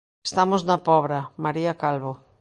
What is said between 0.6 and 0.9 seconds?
na